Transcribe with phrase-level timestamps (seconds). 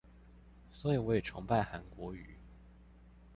[0.71, 2.35] 所以我也崇拜韓國瑜